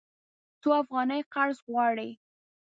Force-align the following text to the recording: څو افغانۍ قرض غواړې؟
څو 0.61 0.69
افغانۍ 0.81 1.21
قرض 1.33 1.57
غواړې؟ 1.71 2.09